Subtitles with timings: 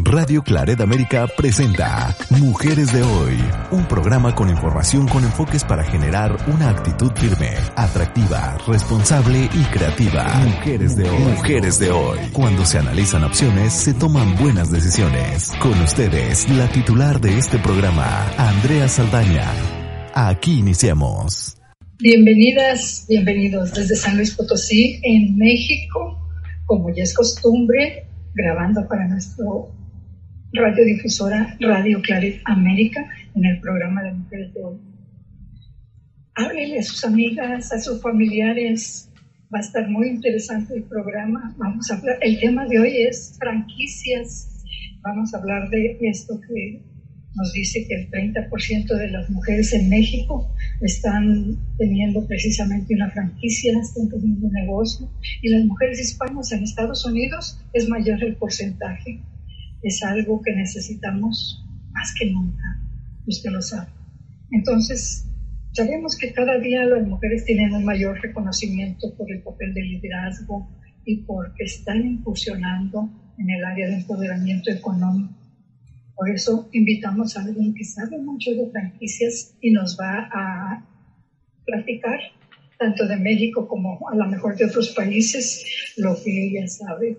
[0.00, 3.36] Radio Claret América presenta Mujeres de Hoy,
[3.72, 10.34] un programa con información con enfoques para generar una actitud firme, atractiva, responsable y creativa.
[10.44, 11.18] Mujeres de Hoy.
[11.18, 12.18] Mujeres de Hoy.
[12.32, 15.50] Cuando se analizan opciones, se toman buenas decisiones.
[15.60, 19.50] Con ustedes, la titular de este programa, Andrea Saldaña.
[20.14, 21.58] Aquí iniciamos.
[21.98, 26.24] Bienvenidas, bienvenidos desde San Luis Potosí, en México,
[26.66, 29.72] como ya es costumbre, grabando para nuestro
[30.52, 34.78] radiodifusora Radio Claret América en el programa de Mujeres de Hoy.
[36.34, 39.10] Háblele a sus amigas, a sus familiares.
[39.52, 41.54] Va a estar muy interesante el programa.
[41.58, 44.64] Vamos a hablar, el tema de hoy es franquicias.
[45.02, 46.82] Vamos a hablar de esto que
[47.34, 53.78] nos dice que el 30% de las mujeres en México están teniendo precisamente una franquicia,
[53.78, 55.08] están teniendo un negocio,
[55.42, 59.20] y las mujeres hispanas en Estados Unidos es mayor el porcentaje
[59.82, 62.80] es algo que necesitamos más que nunca,
[63.26, 63.90] usted lo sabe.
[64.50, 65.28] Entonces,
[65.72, 70.68] sabemos que cada día las mujeres tienen un mayor reconocimiento por el papel de liderazgo
[71.04, 75.34] y porque están incursionando en el área de empoderamiento económico.
[76.16, 80.84] Por eso invitamos a alguien que sabe mucho de franquicias y nos va a
[81.64, 82.18] platicar
[82.78, 85.64] tanto de México como a lo mejor de otros países
[85.96, 87.18] lo que ella sabe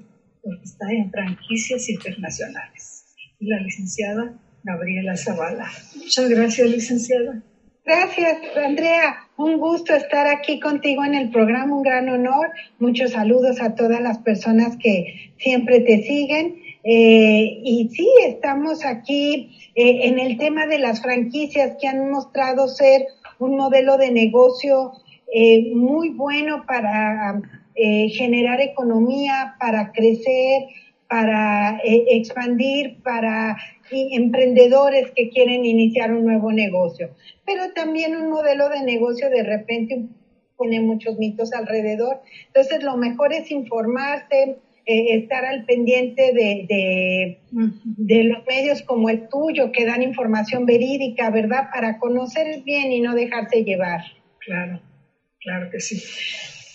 [0.50, 3.06] porque está en franquicias internacionales.
[3.40, 4.34] Y la licenciada
[4.64, 5.70] Gabriela Zavala.
[5.96, 7.44] Muchas gracias, licenciada.
[7.86, 9.28] Gracias, Andrea.
[9.38, 12.50] Un gusto estar aquí contigo en el programa, un gran honor.
[12.80, 16.62] Muchos saludos a todas las personas que siempre te siguen.
[16.84, 22.68] Eh, y sí, estamos aquí eh, en el tema de las franquicias que han mostrado
[22.68, 23.06] ser
[23.38, 24.94] un modelo de negocio
[25.34, 27.40] eh, muy bueno para
[27.76, 30.64] eh, generar economía, para crecer,
[31.08, 33.58] para eh, expandir, para
[33.92, 37.10] emprendedores que quieren iniciar un nuevo negocio.
[37.46, 40.06] Pero también un modelo de negocio de repente
[40.56, 42.20] pone muchos mitos alrededor.
[42.48, 47.40] Entonces lo mejor es informarse, eh, estar al pendiente de, de,
[47.84, 51.70] de, los medios como el tuyo que dan información verídica, ¿verdad?
[51.74, 54.02] Para conocer bien y no dejarse llevar.
[54.40, 54.82] Claro,
[55.40, 56.02] claro que sí.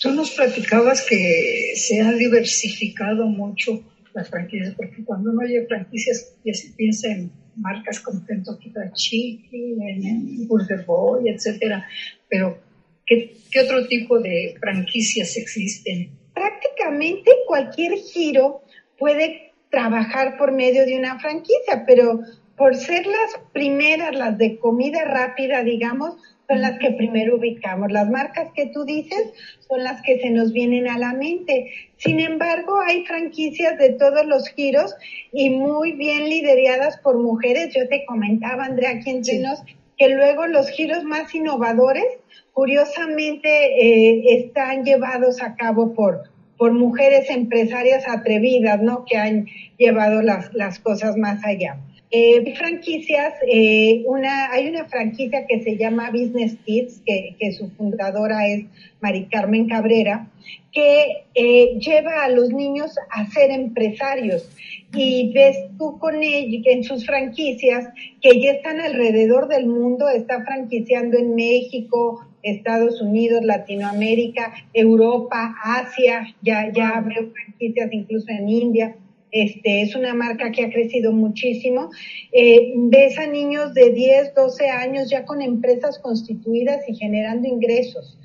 [0.05, 3.83] Tú nos platicabas que se ha diversificado mucho
[4.13, 8.93] las franquicias, porque cuando uno oye franquicias ya se piensa en marcas como Kentucky Fried
[8.93, 11.89] Chicken, en Burger Boy, etcétera.
[12.29, 12.59] Pero,
[13.07, 16.11] ¿qué, ¿qué otro tipo de franquicias existen?
[16.35, 18.61] Prácticamente cualquier giro
[18.99, 22.21] puede trabajar por medio de una franquicia, pero
[22.59, 26.17] por ser las primeras, las de comida rápida, digamos,
[26.49, 27.91] son las que primero ubicamos.
[27.91, 29.33] Las marcas que tú dices
[29.69, 31.71] son las que se nos vienen a la mente.
[31.97, 34.95] Sin embargo, hay franquicias de todos los giros
[35.33, 37.75] y muy bien lideradas por mujeres.
[37.75, 39.63] Yo te comentaba, Andrea, aquí entre nos,
[39.97, 42.07] que luego los giros más innovadores,
[42.53, 46.25] curiosamente, eh, están llevados a cabo por,
[46.59, 49.05] por mujeres empresarias atrevidas, ¿no?
[49.07, 49.47] Que han
[49.79, 51.79] llevado las, las cosas más allá.
[52.17, 57.71] Eh, franquicias, eh, una, hay una franquicia que se llama Business Kids, que, que su
[57.71, 58.67] fundadora es
[59.01, 60.31] Mari Carmen Cabrera,
[60.71, 64.49] que eh, lleva a los niños a ser empresarios.
[64.95, 67.89] Y ves tú con ellos, en sus franquicias,
[68.23, 76.33] que ya están alrededor del mundo, está franquiciando en México, Estados Unidos, Latinoamérica, Europa, Asia,
[76.43, 78.95] ya, ya abrió franquicias incluso en India.
[79.35, 81.91] Este, es una marca que ha crecido muchísimo.
[82.31, 88.17] Eh, ves a niños de 10, 12 años ya con empresas constituidas y generando ingresos.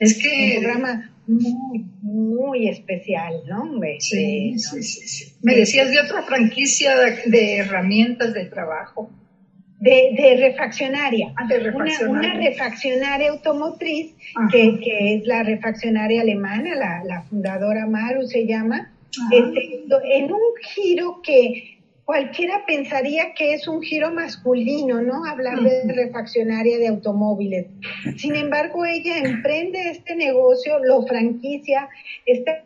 [0.00, 0.56] Es que...
[0.56, 3.70] Un programa muy, muy especial, ¿no?
[3.98, 6.94] Sí, sí, sí, Me decías de otra franquicia
[7.26, 9.10] de, herramientas de trabajo.
[9.78, 11.34] De, de, refaccionaria.
[11.36, 12.08] Ah, de refaccionaria.
[12.08, 14.14] Una, una refaccionaria automotriz,
[14.50, 18.93] que, que, es la refaccionaria alemana, la, la fundadora Maru se llama,
[19.30, 19.84] este,
[20.16, 20.40] en un
[20.74, 25.24] giro que cualquiera pensaría que es un giro masculino, ¿no?
[25.24, 27.66] Hablar de refaccionaria de automóviles.
[28.16, 31.88] Sin embargo, ella emprende este negocio, lo franquicia,
[32.26, 32.64] está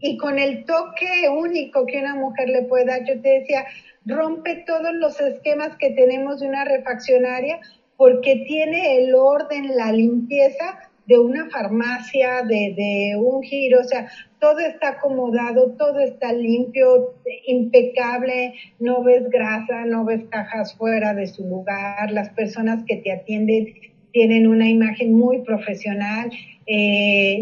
[0.00, 3.66] y con el toque único que una mujer le puede dar, yo te decía,
[4.06, 7.60] rompe todos los esquemas que tenemos de una refaccionaria
[7.96, 14.10] porque tiene el orden, la limpieza de una farmacia, de, de un giro, o sea,
[14.38, 17.14] todo está acomodado, todo está limpio,
[17.46, 23.10] impecable, no ves grasa, no ves cajas fuera de su lugar, las personas que te
[23.10, 23.74] atienden
[24.12, 26.30] tienen una imagen muy profesional,
[26.66, 27.40] eh,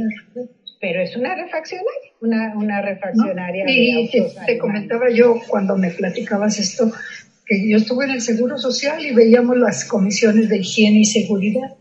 [0.81, 3.65] pero es una refaccionaria, una, una refaccionaria.
[3.67, 4.09] Y
[4.47, 6.93] te, comentaba yo cuando me platicabas esto,
[7.45, 11.75] que yo estuve en el Seguro Social y veíamos las comisiones de higiene y seguridad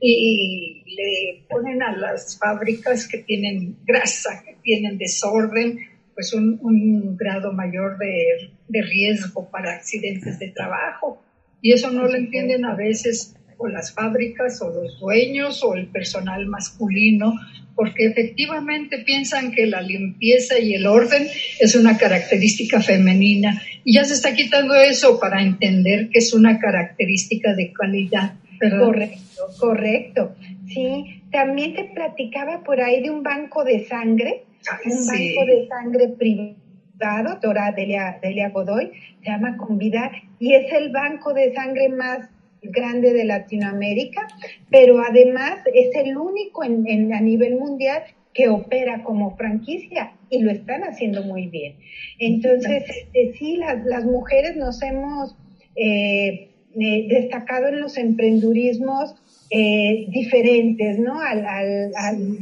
[0.00, 5.78] y le ponen a las fábricas que tienen grasa, que tienen desorden,
[6.14, 11.22] pues un, grado mayor de, de, riesgo para accidentes de trabajo.
[11.62, 15.86] Y eso no lo entienden a veces o las fábricas o los dueños o el
[15.88, 17.34] personal masculino,
[17.74, 21.26] porque efectivamente piensan que la limpieza y el orden
[21.60, 26.58] es una característica femenina y ya se está quitando eso para entender que es una
[26.58, 28.34] característica de calidad.
[28.68, 30.34] Correcto, correcto.
[30.66, 34.44] Sí, también te platicaba por ahí de un banco de sangre,
[34.84, 38.90] un banco de sangre privado, doctora Delia, Delia Godoy,
[39.22, 42.28] se llama Convidar, y es el banco de sangre más
[42.62, 44.26] grande de Latinoamérica,
[44.70, 48.02] pero además es el único en, a nivel mundial
[48.34, 51.76] que opera como franquicia y lo están haciendo muy bien.
[52.18, 55.34] Entonces, este, sí, las, las mujeres nos hemos
[55.74, 59.14] eh, eh, destacado en los emprendurismos
[59.50, 61.20] eh, diferentes, ¿no?
[61.20, 61.90] Al,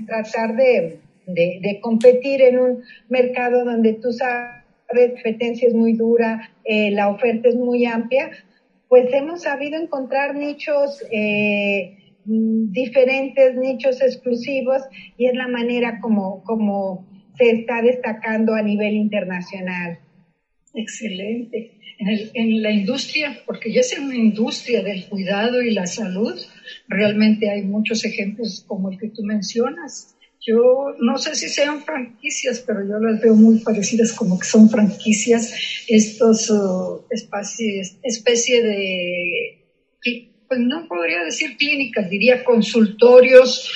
[0.07, 1.01] tratar de,
[1.81, 7.57] competir en un mercado donde tú sabes, la competencia es muy dura, la oferta es
[7.57, 8.31] muy amplia,
[8.89, 14.83] pues hemos sabido encontrar nichos eh, diferentes, nichos exclusivos,
[15.17, 19.99] y es la manera como, como se está destacando a nivel internacional.
[20.75, 21.78] Excelente.
[21.99, 26.41] En, en, la industria, porque ya es una industria del cuidado y la salud,
[26.87, 30.15] realmente hay muchos ejemplos como el que tú mencionas.
[30.41, 34.71] Yo no sé si sean franquicias, pero yo las veo muy parecidas como que son
[34.71, 35.53] franquicias,
[35.89, 39.65] estos uh, espacios, especie de,
[40.49, 43.69] pues no podría decir clínicas, diría consultorios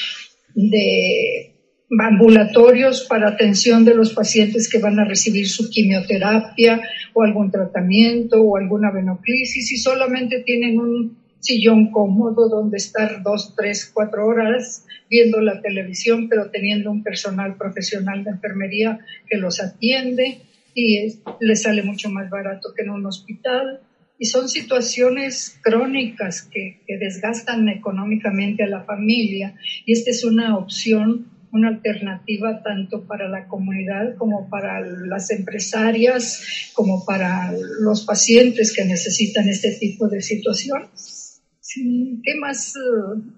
[0.54, 1.51] de
[1.98, 6.80] ambulatorios para atención de los pacientes que van a recibir su quimioterapia
[7.12, 13.54] o algún tratamiento o alguna venoclisis y solamente tienen un sillón cómodo donde estar dos,
[13.56, 19.60] tres, cuatro horas viendo la televisión, pero teniendo un personal profesional de enfermería que los
[19.60, 20.38] atiende
[20.74, 23.80] y les sale mucho más barato que en un hospital.
[24.18, 30.56] Y son situaciones crónicas que, que desgastan económicamente a la familia y esta es una
[30.56, 38.74] opción una alternativa tanto para la comunidad como para las empresarias, como para los pacientes
[38.74, 41.42] que necesitan este tipo de situaciones.
[41.74, 42.80] ¿Qué más eh,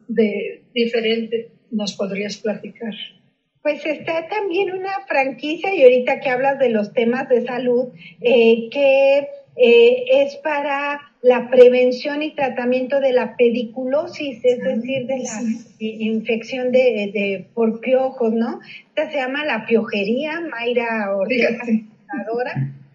[0.09, 2.95] de diferente nos podrías platicar?
[3.63, 8.69] Pues está también una franquicia, y ahorita que hablas de los temas de salud, eh,
[8.71, 15.43] que eh, es para la prevención y tratamiento de la pediculosis, es decir, de la
[15.79, 18.61] infección de, por piojos, ¿no?
[18.89, 21.65] Esta se llama la piojería, Mayra Ortega,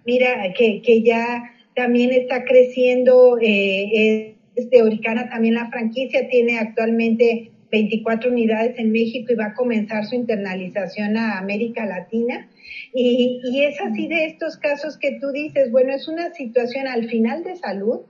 [0.06, 7.52] mira, que, que ya también está creciendo eh, de Oricana también la franquicia tiene actualmente
[7.72, 12.50] 24 unidades en México y va a comenzar su internalización a América Latina.
[12.94, 17.08] Y, y es así de estos casos que tú dices, bueno, es una situación al
[17.10, 18.02] final de salud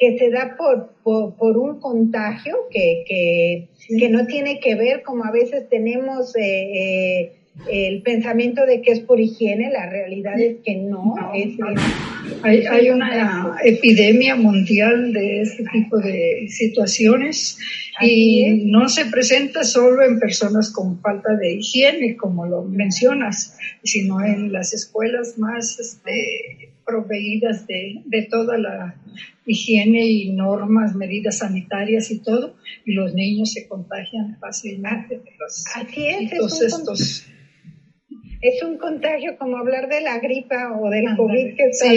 [0.00, 5.24] que se da por, por, un contagio que, que, que, no tiene que ver, como
[5.24, 10.58] a veces tenemos eh, eh, el pensamiento de que es por higiene, la realidad es
[10.64, 11.14] que no.
[11.34, 11.56] es,
[12.42, 17.58] hay, hay, una epidemia mundial de este tipo de situaciones
[18.00, 24.24] y no se presenta solo en personas con falta de higiene, como lo mencionas, sino
[24.24, 28.94] en las escuelas más este, proveídas de, de toda la
[29.44, 35.64] higiene y normas, medidas sanitarias y todo, y los niños se contagian fácilmente de los,
[35.74, 37.39] Así es, estos es un
[38.78, 41.92] contagio como hablar de la gripa o del COVID que está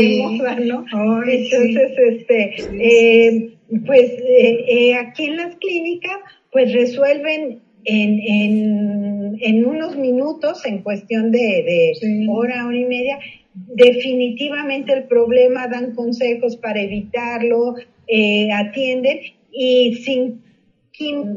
[0.59, 0.85] ¿no?
[1.25, 3.53] Entonces, este, eh,
[3.85, 6.17] pues eh, eh, aquí en las clínicas,
[6.51, 11.39] pues resuelven en, en, en unos minutos, en cuestión de,
[12.00, 13.19] de hora, hora y media,
[13.53, 17.75] definitivamente el problema, dan consejos para evitarlo,
[18.53, 19.19] atienden
[19.51, 20.41] y sin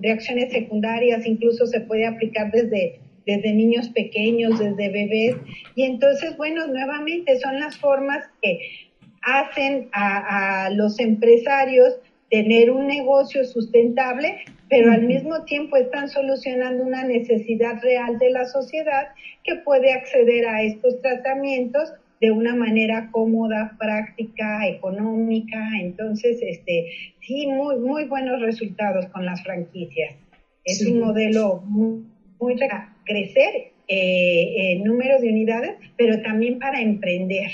[0.03, 5.37] reacciones secundarias, incluso se puede aplicar desde desde niños pequeños, desde bebés.
[5.75, 8.61] Y entonces, bueno, nuevamente son las formas que
[9.23, 11.99] hacen a, a los empresarios
[12.31, 18.47] tener un negocio sustentable, pero al mismo tiempo están solucionando una necesidad real de la
[18.47, 19.09] sociedad
[19.45, 25.59] que puede acceder a estos tratamientos de una manera cómoda, práctica, económica.
[25.81, 26.87] Entonces, este,
[27.21, 30.17] sí, muy, muy buenos resultados con las franquicias.
[30.65, 32.05] Es un modelo muy,
[32.41, 32.57] muy
[33.07, 37.51] crecer eh, en número de unidades, pero también para emprender.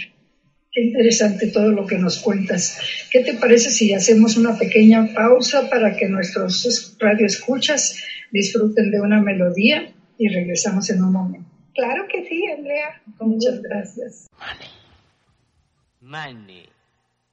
[0.72, 2.80] Qué interesante todo lo que nos cuentas.
[3.10, 9.20] ¿Qué te parece si hacemos una pequeña pausa para que nuestros radioescuchas disfruten de una
[9.20, 11.50] melodía y regresamos en un momento?
[11.74, 13.02] Claro que sí, Andrea.
[13.20, 14.26] Muchas gracias.
[16.00, 16.34] Money.
[16.44, 16.68] Money.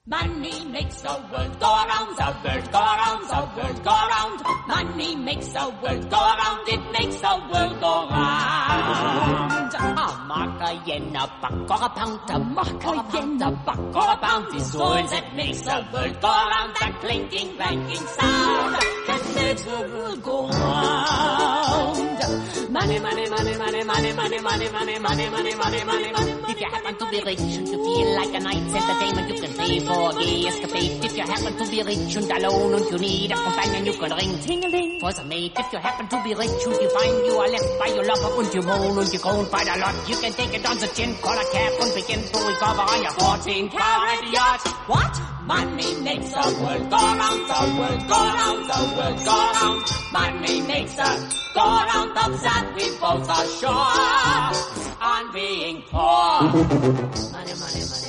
[0.07, 4.41] Money makes the world go around, the world go around, the world go around.
[4.67, 9.73] Money makes the world go around, it makes the world go round.
[9.75, 13.77] A mark, a yen, a buck, or a pound, a mark, a yen, a buck,
[13.77, 14.47] or a pound.
[14.51, 18.75] These words that makes the world go around, that clinking, clanking sound,
[19.05, 22.09] that makes the world go round.
[22.71, 26.35] Money, money, money, money, money, money, money, money, money, money, money, money, money.
[26.49, 29.53] If you happen to be rich and you feel like a night's entertainment, you can
[29.57, 31.03] pay for a gay escapade.
[31.03, 34.11] If you happen to be rich and alone and you need a companion, you can
[34.15, 35.53] ring ting-a-ling for the mate.
[35.57, 38.41] If you happen to be rich and you find you are left by your lover
[38.41, 40.87] and you moan and you groan quite a lot, you can take it on the
[40.87, 44.67] chin, call a cab and begin to recover on your 14 carat yacht.
[44.87, 45.13] What?
[45.45, 49.81] Money makes the world go round, the world go round, the world go round.
[50.13, 51.09] Money makes the
[51.55, 53.99] go round that we both are sure
[55.01, 56.41] on being poor.
[57.33, 57.53] Money.
[57.59, 58.08] Money, money,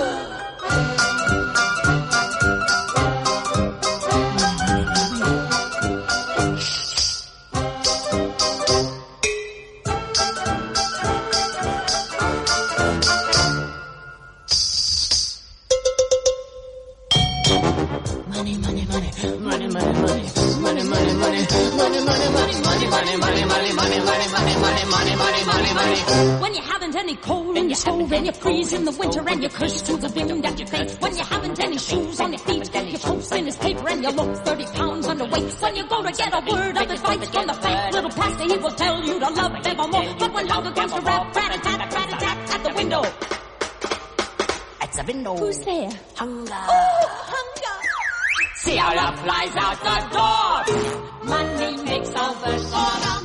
[34.21, 35.61] paper and you look 30 pounds underweight.
[35.61, 38.57] When you go to get a word of advice from the fat little pastor, he
[38.57, 40.15] will tell you to love evermore.
[40.19, 43.03] But when hunger comes to rap, rat a tat, rat a tat at the window.
[44.81, 45.35] At the window.
[45.37, 45.89] Who's there?
[46.15, 46.53] Hunger.
[46.53, 47.77] Oh, hunger!
[48.55, 50.63] See how love flies out the door.
[51.23, 53.20] Money makes the world go round, the world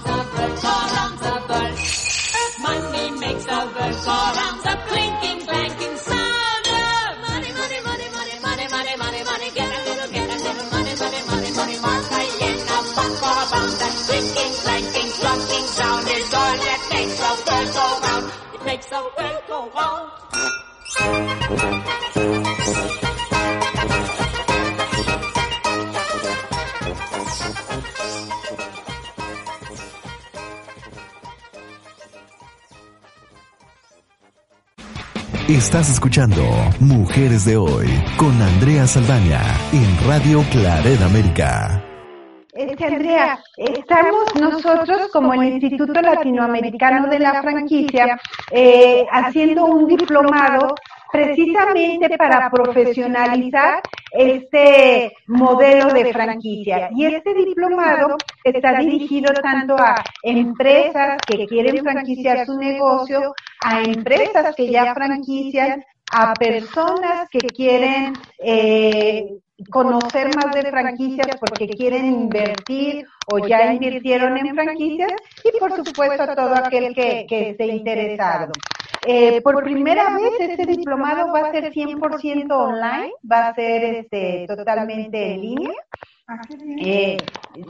[35.49, 36.42] Estás escuchando
[36.80, 39.42] Mujeres de Hoy con Andrea Saldaña
[39.73, 41.85] en Radio Claret América.
[42.86, 48.18] Andrea, estamos nosotros como el Instituto Latinoamericano de la Franquicia
[48.50, 50.74] eh, haciendo un diplomado
[51.10, 53.80] precisamente para profesionalizar
[54.12, 56.90] este modelo de franquicia.
[56.94, 64.54] Y este diplomado está dirigido tanto a empresas que quieren franquiciar su negocio, a empresas
[64.54, 69.26] que ya franquician, a personas que quieren eh,
[69.70, 75.12] conocer más de franquicias porque quieren invertir o ya invirtieron en franquicias
[75.44, 78.52] y por supuesto a todo aquel que, que esté interesado.
[79.08, 84.46] Eh, por primera vez este diplomado va a ser 100% online, va a ser este,
[84.48, 85.75] totalmente en línea.
[86.84, 87.16] Eh,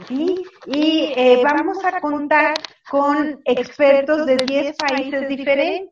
[0.07, 2.55] sí, y eh, vamos a contar
[2.89, 5.91] con expertos de 10 países diferentes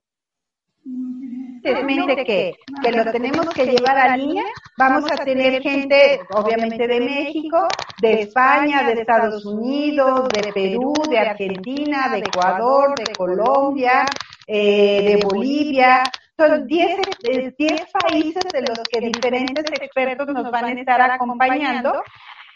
[1.64, 4.44] que, que lo tenemos que llevar a línea.
[4.78, 7.68] Vamos a tener gente, obviamente, de México,
[8.02, 14.06] de España, de Estados Unidos, de Perú, de Argentina, de Ecuador, de Colombia,
[14.48, 16.04] eh, de Bolivia,
[16.38, 16.98] son 10,
[17.58, 22.04] 10 países de los que diferentes expertos nos van a estar acompañando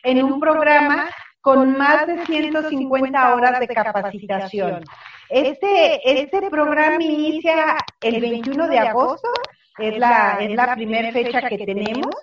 [0.04, 1.10] en un programa
[1.42, 4.84] con más de 150 horas de capacitación.
[5.30, 9.30] Este, este programa inicia el 21 de agosto,
[9.78, 12.14] es la, es la primera fecha que tenemos.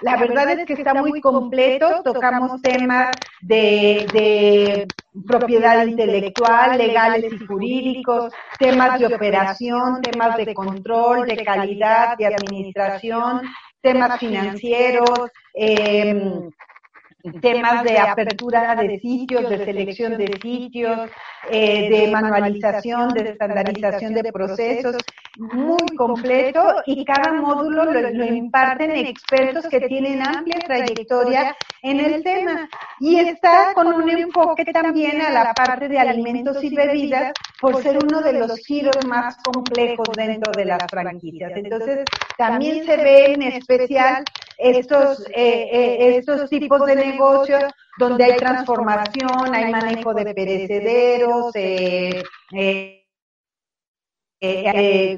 [0.00, 3.10] La verdad es que está muy completo, tocamos temas
[3.40, 4.86] de, de
[5.26, 13.42] propiedad intelectual, legales y jurídicos, temas de operación, temas de control, de calidad, de administración,
[13.80, 16.48] temas financieros, eh,
[17.40, 21.10] temas de apertura de sitios, de selección de sitios,
[21.50, 24.96] eh, de manualización, de estandarización de procesos,
[25.38, 32.22] muy completo y cada módulo lo, lo, imparten expertos que tienen amplia trayectoria en el
[32.22, 32.68] tema.
[33.00, 37.98] y está con un enfoque también a la parte de alimentos y bebidas por ser
[38.02, 41.52] uno de los giros más complejos dentro de las franquicias.
[41.54, 42.04] Entonces,
[42.36, 44.24] también se ve en especial
[44.58, 47.64] estos, eh, eh, estos tipos de negocios
[47.98, 52.22] donde hay transformación, hay manejo de perecederos, eh,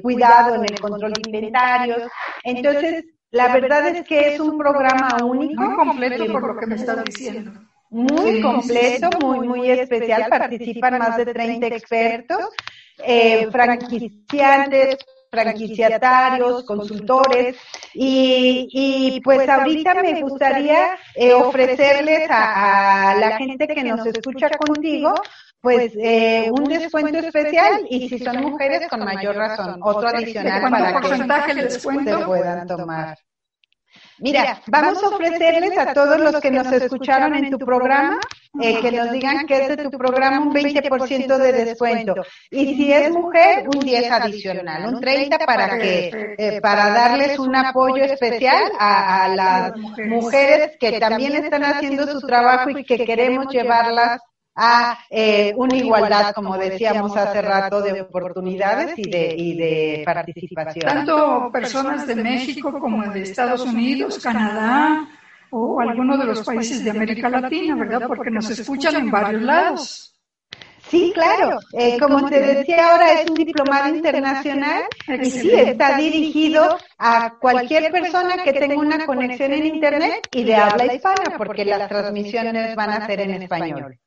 [0.01, 2.03] cuidado en el control de inventarios.
[2.43, 5.63] Entonces, la verdad es que es un programa único.
[5.63, 7.51] Muy completo por lo que me estás diciendo.
[7.89, 10.25] Muy completo, muy, muy especial.
[10.29, 12.49] Participan más de 30 expertos,
[13.03, 14.97] eh, franquiciantes,
[15.35, 17.55] franquiciatarios, consultores
[17.93, 24.49] y, y, pues ahorita me gustaría eh, ofrecerles a, a, la gente que nos escucha
[24.49, 25.13] contigo
[25.61, 31.01] pues eh, un descuento especial y si son mujeres con mayor razón, otro adicional para
[31.45, 31.79] que se
[32.25, 33.17] puedan tomar.
[34.19, 38.17] Mira, vamos a ofrecerles a todos los que nos escucharon en tu programa,
[38.61, 42.15] eh, que nos digan que es de tu programa un 20% de descuento.
[42.49, 47.55] Y si es mujer, un 10 adicional, un 30 para que, eh, para darles un
[47.55, 49.73] apoyo especial a, a las
[50.07, 54.21] mujeres que también están haciendo su trabajo y que queremos llevarlas
[54.55, 60.85] a eh, una igualdad, como decíamos hace rato, de oportunidades y de, y de participación.
[60.85, 65.07] Tanto personas de México como de Estados Unidos, Canadá
[65.51, 68.07] o algunos de los países de América Latina, ¿verdad?
[68.07, 70.11] Porque nos escuchan en varios lados.
[70.89, 71.59] Sí, claro.
[71.73, 77.91] Eh, como te decía ahora, es un diplomado internacional y sí está dirigido a cualquier
[77.91, 82.89] persona que tenga una conexión en Internet y de habla hispana, porque las transmisiones van
[82.91, 83.97] a ser en español.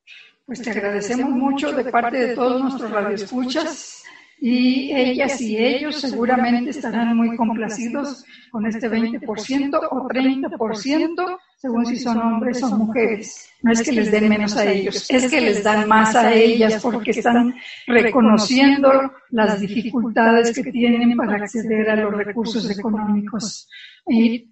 [0.48, 4.02] Pues te agradecemos mucho de parte de todos nuestros radioescuchas.
[4.40, 11.96] y ellas y ellos seguramente estarán muy complacidos con este 20% o 30%, según si
[11.96, 13.50] son hombres o mujeres.
[13.60, 16.80] No es que les den menos a ellos, es que les dan más a ellas
[16.82, 17.54] porque están
[17.86, 23.68] reconociendo las dificultades que tienen para acceder a los recursos económicos.
[24.06, 24.50] Y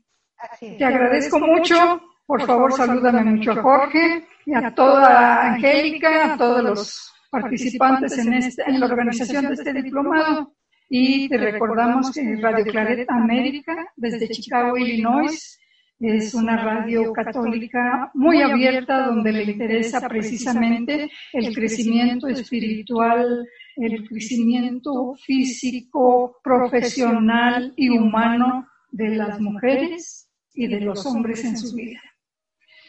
[0.61, 2.02] te agradezco mucho.
[2.26, 8.32] Por favor, salúdame mucho a Jorge y a toda Angélica, a todos los participantes en,
[8.32, 10.54] este, en la organización de este diplomado.
[10.88, 15.59] Y te recordamos que Radio Claret América, desde Chicago, Illinois,
[15.98, 25.14] es una radio católica muy abierta donde le interesa precisamente el crecimiento espiritual, el crecimiento
[25.24, 32.00] físico, profesional y humano de las mujeres y de los hombres en su vida.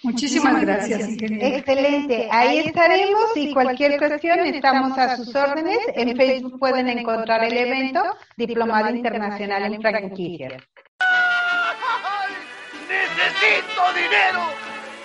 [0.03, 2.27] Muchísimas gracias, Excelente.
[2.31, 5.79] Ahí estaremos y cualquier cuestión estamos a sus órdenes.
[5.95, 8.03] En Facebook pueden encontrar el evento
[8.35, 10.53] Diplomado Internacional en Franquicias.
[12.87, 14.41] ¡Necesito dinero!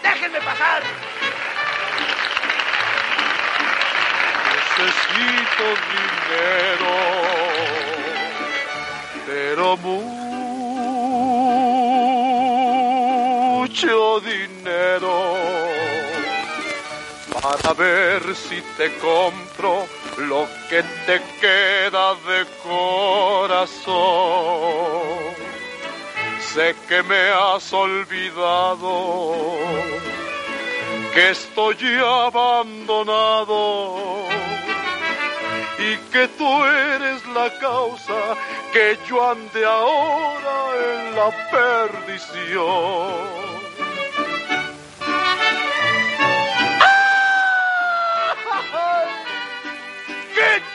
[0.03, 0.83] ¡Déjenme pasar!
[4.79, 6.93] Necesito dinero,
[9.27, 9.77] pero
[13.63, 14.42] mucho dinero
[17.62, 19.87] para ver si te compro
[20.18, 23.92] lo que te queda de corazón.
[26.40, 29.37] Sé que me has olvidado,
[31.14, 33.96] que estoy abandonado
[35.79, 38.37] y que tú eres la causa
[38.72, 43.62] que yo ande ahora en la perdición.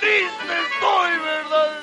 [0.08, 0.58] Triste
[1.32, 1.74] verdad!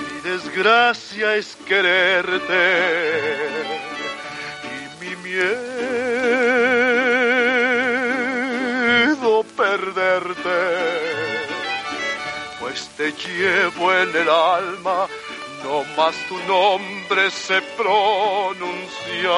[0.00, 2.64] Mi desgracia es quererte
[4.74, 5.44] y mi miedo
[9.56, 10.60] perderte,
[12.60, 15.06] pues te llevo en el alma,
[15.64, 19.36] no más tu nombre se pronuncia.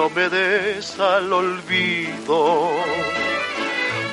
[0.00, 2.70] No me des al olvido,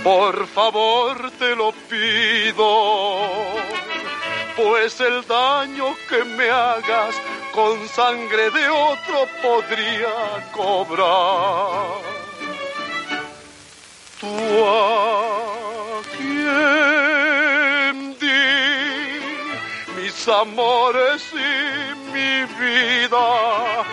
[0.04, 3.21] por favor te lo pido,
[4.58, 7.15] pues el daño que me hagas
[7.54, 12.02] con sangre de otro podría cobrar.
[14.19, 14.28] Tú
[14.67, 23.86] a quien di mis amores y mi vida,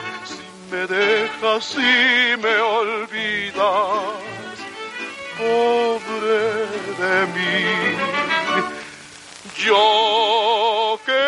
[0.74, 4.18] me dejas y me olvidas,
[5.38, 6.42] pobre
[7.00, 7.64] de mí,
[9.64, 11.26] yo que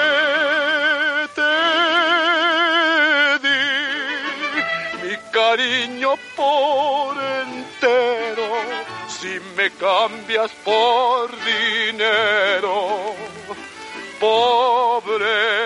[1.39, 1.57] te
[3.47, 3.65] di
[5.03, 8.49] mi cariño por entero,
[9.07, 13.15] si me cambias por dinero,
[14.19, 15.66] pobre